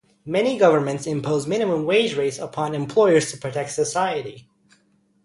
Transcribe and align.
Many 0.25 0.57
governments 0.57 1.05
impose 1.05 1.45
minimum 1.45 1.85
wage 1.85 2.15
rates 2.15 2.39
upon 2.39 2.73
employers 2.73 3.29
to 3.29 3.37
protect 3.37 3.69
society. 3.69 4.49